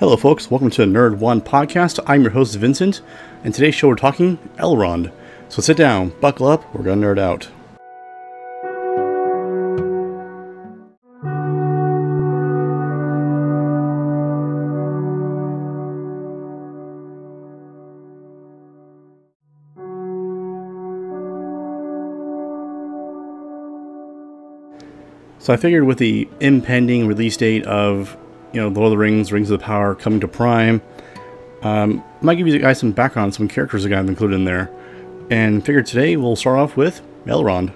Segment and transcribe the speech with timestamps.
[0.00, 0.50] Hello, folks.
[0.50, 2.00] Welcome to the Nerd One podcast.
[2.04, 3.00] I'm your host, Vincent,
[3.44, 5.12] and today's show we're talking Elrond.
[5.48, 7.48] So sit down, buckle up, we're gonna nerd out.
[25.38, 28.16] So I figured with the impending release date of,
[28.54, 30.80] you know, Lord of the Rings, Rings of the Power coming to Prime,
[31.62, 34.70] um, I might give you guys some background, some characters that I've included in there.
[35.30, 37.72] And figured today we'll start off with Elrond.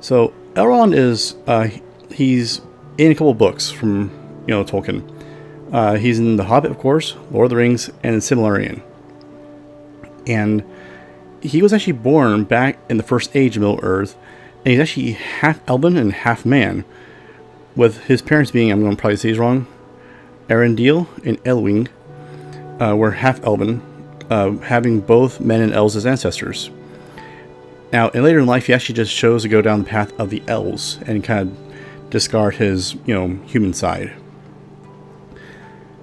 [0.00, 1.68] So Elrond is, uh,
[2.12, 2.60] he's
[2.96, 4.10] in a couple books from,
[4.46, 5.12] you know, Tolkien.
[5.72, 8.82] Uh, he's in The Hobbit, of course, Lord of the Rings, and Silmarillion.
[10.26, 10.62] And
[11.40, 14.16] he was actually born back in the first age of Middle Earth,
[14.64, 16.84] and he's actually half elven and half man,
[17.76, 19.66] with his parents being, I'm going to probably say he's wrong,
[20.48, 21.88] Earendil and Elwing,
[22.80, 23.82] uh, were half elven,
[24.30, 26.70] uh, having both men and elves as ancestors.
[27.92, 30.30] Now, in later in life, he actually just chose to go down the path of
[30.30, 34.12] the elves and kind of discard his, you know, human side.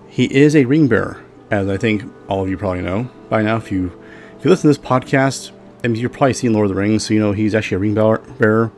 [0.08, 3.58] He is a ring bearer, as I think all of you probably know by now.
[3.58, 3.92] If you
[4.38, 5.52] if you listen to this podcast,
[5.84, 7.80] I mean, you're probably seen Lord of the Rings, so you know he's actually a
[7.80, 8.72] ring bearer.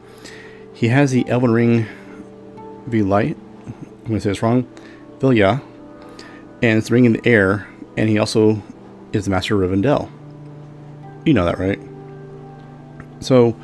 [0.74, 1.88] He has the Elven Ring
[2.88, 3.38] Light.
[3.66, 4.68] I'm going to say this wrong.
[5.20, 5.62] Vilya.
[6.62, 8.62] And it's ring in the air, and he also
[9.14, 10.10] is the Master of Rivendell.
[11.26, 11.80] You know that, right?
[13.20, 13.56] So,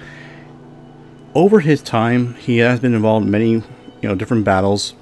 [1.33, 3.63] over his time, he has been involved in many, you
[4.03, 4.93] know, different battles.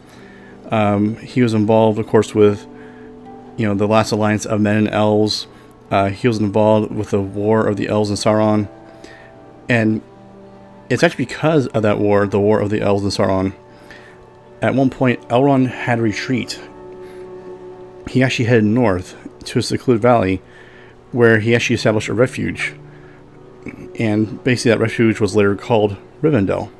[0.70, 2.68] Um, he was involved, of course, with,
[3.58, 5.48] you know, the last alliance of men and elves,
[5.92, 8.70] uh, he was involved with the War of the Elves and Sauron.
[9.68, 10.02] And
[10.90, 13.54] it's actually because of that war, the War of the Elves and Sauron,
[14.62, 16.60] at one point Elrond had a retreat.
[18.08, 19.16] He actually headed north
[19.46, 20.42] to a secluded valley
[21.12, 22.74] where he actually established a refuge.
[24.00, 26.72] And basically that refuge was later called Rivendell.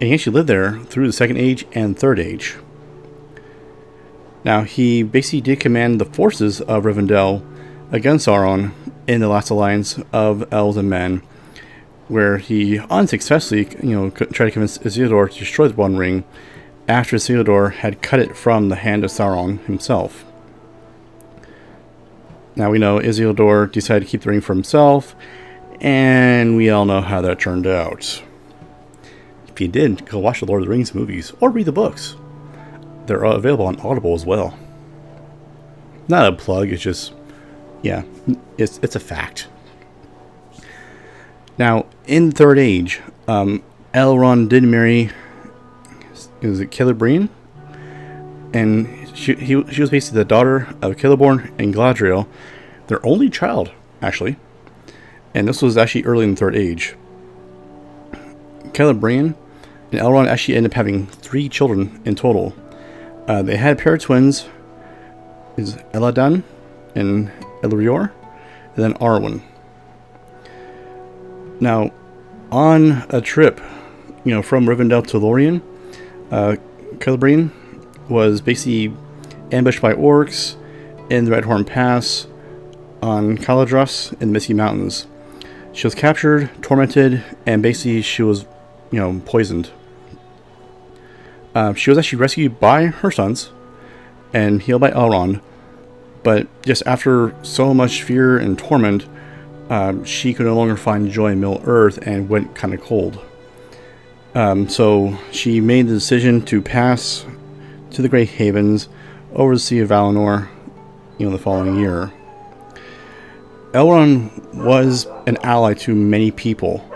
[0.00, 2.56] And he actually lived there through the Second Age and Third Age.
[4.42, 7.44] Now, he basically did command the forces of Rivendell
[7.92, 8.72] against Sauron
[9.06, 11.22] in the last alliance of elves and men,
[12.08, 16.24] where he unsuccessfully, you know, tried to convince Isildur to destroy the One Ring
[16.90, 20.24] after Isildur had cut it from the hand of Sauron himself.
[22.56, 25.14] Now we know Isildur decided to keep the ring for himself,
[25.80, 28.20] and we all know how that turned out.
[29.46, 32.16] If you did, go watch the Lord of the Rings movies or read the books.
[33.06, 34.58] They're available on Audible as well.
[36.08, 37.14] Not a plug, it's just
[37.82, 38.02] yeah,
[38.58, 39.46] it's it's a fact.
[41.56, 43.62] Now, in Third Age, um,
[43.94, 45.10] Elrond did marry.
[46.42, 47.28] Is it Celebrian?
[48.52, 52.26] And she he, she was basically the daughter of Celeborn and Galadriel,
[52.88, 53.70] their only child,
[54.02, 54.36] actually.
[55.34, 56.96] And this was actually early in the Third Age.
[58.72, 59.34] Celebrian
[59.92, 62.54] and Elrond actually ended up having three children in total.
[63.26, 64.48] Uh, they had a pair of twins,
[65.56, 66.42] is Elladan
[66.94, 67.30] and
[67.62, 68.10] Elrohir,
[68.74, 69.42] and then Arwen.
[71.60, 71.90] Now,
[72.50, 73.60] on a trip,
[74.24, 75.62] you know, from Rivendell to Lorien,
[76.30, 76.56] uh,
[76.98, 77.50] Celebrian
[78.08, 78.94] was basically
[79.52, 80.56] ambushed by orcs
[81.10, 82.26] in the Redhorn Pass
[83.02, 85.06] on Caradhras in the Misty Mountains.
[85.72, 88.44] She was captured, tormented, and basically she was,
[88.90, 89.70] you know, poisoned.
[91.54, 93.50] Uh, she was actually rescued by her sons
[94.32, 95.40] and healed by Elrond,
[96.22, 99.06] but just after so much fear and torment,
[99.68, 103.20] um, she could no longer find joy in Middle Earth and went kind of cold.
[104.34, 107.26] Um, so she made the decision to pass
[107.90, 108.88] to the Great Havens
[109.34, 110.48] over the Sea of Valinor,
[111.18, 112.12] you know, the following year.
[113.72, 116.88] Elrond was an ally to many people,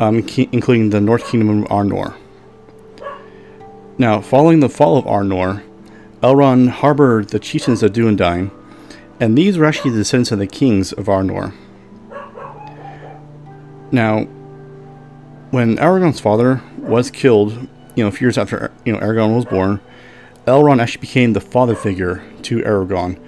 [0.00, 2.16] um, including the North Kingdom of Arnor.
[3.98, 5.62] Now, following the fall of Arnor,
[6.22, 8.50] Elrond harbored the chieftains of Dunedain
[9.20, 11.52] and these were actually the descendants of the kings of Arnor.
[13.90, 14.28] Now,
[15.50, 17.52] when Aragorn's father was killed,
[17.94, 19.80] you know, a few years after you know Aragorn was born,
[20.46, 23.18] Elrond actually became the father figure to Aragorn,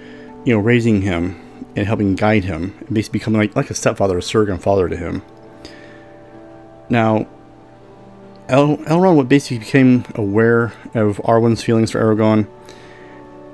[0.45, 1.39] you know, raising him
[1.75, 4.97] and helping guide him, and basically becoming like, like a stepfather, a surrogate father to
[4.97, 5.21] him.
[6.89, 7.27] Now,
[8.49, 12.47] El- Elrond basically became aware of Arwen's feelings for Aragorn,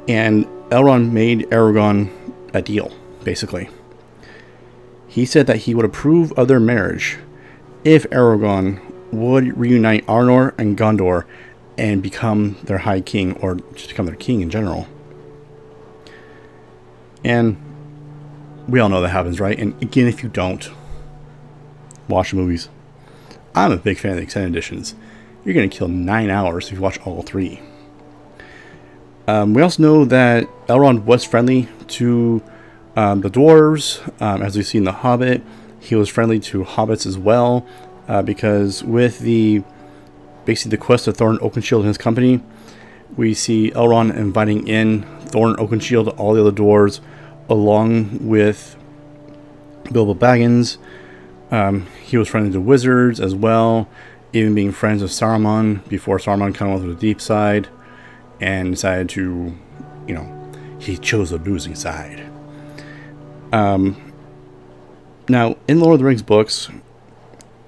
[0.07, 2.09] and Elrond made Aragorn
[2.53, 2.91] a deal,
[3.23, 3.69] basically.
[5.07, 7.17] He said that he would approve of their marriage
[7.87, 8.81] if Aragorn
[9.13, 11.23] would reunite Arnor and Gondor
[11.77, 14.87] and become their High King, or just become their king in general.
[17.23, 17.55] And
[18.67, 19.57] we all know that happens, right?
[19.57, 20.69] And again, if you don't,
[22.09, 22.67] watch the movies.
[23.55, 24.93] I'm a big fan of the extended editions.
[25.45, 27.61] You're going to kill nine hours if you watch all three.
[29.27, 32.43] Um, we also know that Elrond was friendly to
[32.97, 35.41] um, the dwarves, um, as we see in The Hobbit.
[35.87, 37.65] He was friendly to hobbits as well,
[38.09, 39.63] uh, because with the
[40.43, 42.41] basically the quest of Thorin Oakenshield and his company,
[43.15, 46.99] we see Elrond inviting in Thorin Oakenshield, all the other dwarves,
[47.49, 48.75] along with
[49.89, 50.77] Bilbo Baggins.
[51.51, 53.87] Um, he was friendly to wizards as well,
[54.33, 57.69] even being friends with Saruman before Saruman kind of went to the deep side
[58.41, 59.57] and decided to,
[60.05, 62.29] you know, he chose the losing side.
[63.53, 64.06] Um,
[65.29, 66.69] now, in Lord of the Rings books,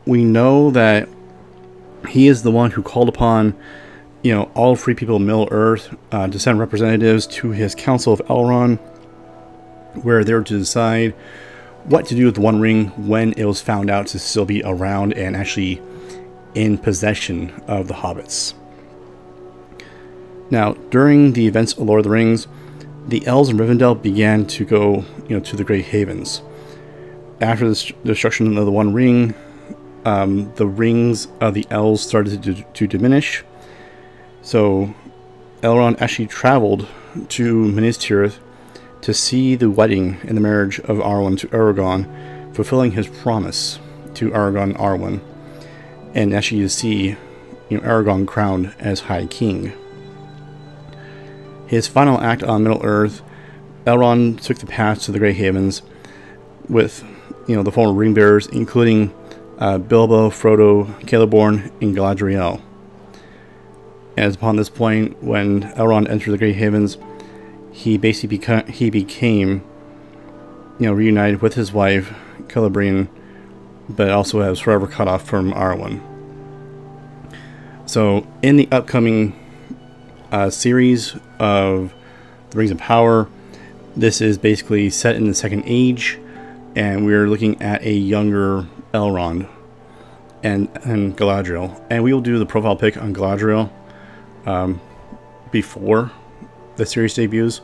[0.06, 1.10] we know that
[2.08, 3.56] he is the one who called upon,
[4.24, 8.14] you know, all free people of Middle Earth uh, to send representatives to his Council
[8.14, 8.78] of Elrond,
[10.04, 11.14] where they were to decide
[11.84, 14.62] what to do with the One Ring when it was found out to still be
[14.64, 15.82] around and actually
[16.56, 18.54] in possession of the hobbits.
[20.50, 22.48] Now, during the events of Lord of the Rings,
[23.08, 26.42] the elves in Rivendell began to go, you know, to the Great Havens.
[27.42, 29.34] After the destruction of the One Ring,
[30.06, 33.44] um, the rings of the elves started to, to diminish.
[34.42, 34.94] So,
[35.62, 36.88] Elrond actually traveled
[37.30, 38.40] to Minas Tirith
[39.02, 43.80] to see the wedding and the marriage of Arwen to Aragorn, fulfilling his promise
[44.16, 45.22] to Aragorn and Arwen,
[46.14, 47.16] and actually to see
[47.70, 49.74] you know, Aragorn crowned as High King.
[51.68, 53.22] His final act on Middle Earth,
[53.86, 55.82] Elrond took the path to the Grey Havens
[56.68, 57.04] with
[57.50, 59.12] you know the former ring bearers, including
[59.58, 62.62] uh, Bilbo, Frodo, Celeborn, and Galadriel.
[64.16, 67.00] As upon this point, when Elrond entered the Grey Havens,
[67.72, 69.64] he basically beca- he became,
[70.80, 72.14] you know, reunited with his wife,
[72.50, 73.08] Celebrian,
[73.90, 76.02] but also has forever cut off from Arwen.
[77.88, 79.34] So, in the upcoming
[80.32, 81.96] uh, series of
[82.52, 83.28] the Rings of Power,
[83.96, 86.20] this is basically set in the Second Age,
[86.80, 89.50] and we're looking at a younger Elrond
[90.44, 93.70] and and Galadriel, and we will do the profile pick on Galadriel
[94.46, 94.80] um,
[95.52, 96.10] before
[96.78, 97.60] the series debuts,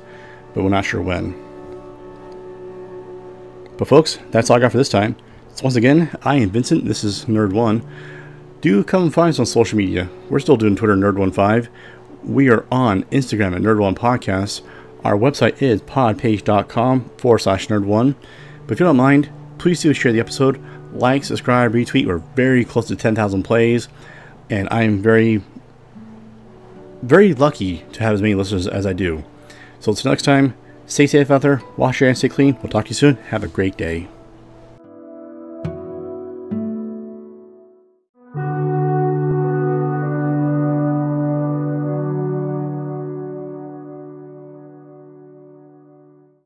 [0.53, 1.31] but we're not sure when.
[3.77, 5.15] But folks, that's all I got for this time.
[5.53, 6.83] So once again, I am Vincent.
[6.83, 7.87] This is Nerd One.
[8.59, 10.09] Do come find us on social media.
[10.29, 11.69] We're still doing Twitter Nerd15.
[12.25, 14.61] We are on Instagram at Nerd One Podcast.
[15.05, 18.15] Our website is podpage.com forward slash nerd one.
[18.65, 20.61] But if you don't mind, please do share the episode,
[20.93, 22.07] like, subscribe, retweet.
[22.07, 23.87] We're very close to 10,000 plays,
[24.49, 25.41] and I am very
[27.05, 29.23] very lucky to have as many listeners as I do.
[29.79, 30.55] So until next time,
[30.87, 32.57] stay safe out there, wash your hands, stay clean.
[32.61, 33.15] We'll talk to you soon.
[33.29, 34.07] Have a great day.